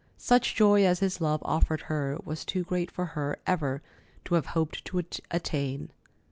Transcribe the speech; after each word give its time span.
Such 0.17 0.55
joy 0.55 0.83
as 0.83 0.97
his 0.97 1.21
love 1.21 1.43
offered 1.45 1.81
her 1.81 2.17
was 2.25 2.43
too 2.43 2.63
great 2.63 2.89
for 2.89 3.05
her 3.13 3.37
ever 3.45 3.83
to 4.25 4.33
have 4.33 4.47
hoped 4.57 4.83
to 4.85 5.05
attain. 5.29 5.91